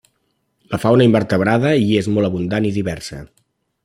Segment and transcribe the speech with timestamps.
[0.71, 3.21] La fauna invertebrada hi és molt abundant i diversa.